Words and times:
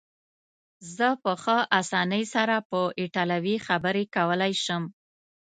زه 0.95 1.07
په 1.23 1.31
ښه 1.43 1.57
اسانۍ 1.79 2.23
سره 2.33 2.55
په 2.69 2.79
ایټالوي 3.01 3.55
خبرې 3.67 4.03
کولای 4.15 4.53
شم. 4.63 4.83